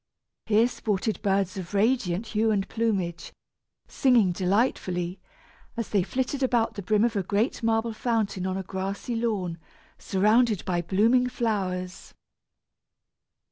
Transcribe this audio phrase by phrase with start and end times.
[0.47, 3.31] Here sported birds of radiant hue and plumage,
[3.87, 5.19] singing delightfully,
[5.77, 9.59] as they flitted about the brim of a great marble fountain on a grassy lawn,
[9.99, 12.15] surrounded by blooming flowers.